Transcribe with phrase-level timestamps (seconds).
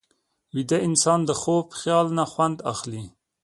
[0.55, 3.03] ویده انسان د خوب خیال نه خوند اخلي